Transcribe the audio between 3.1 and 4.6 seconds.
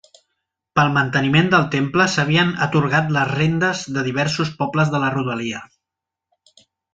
les rendes de diversos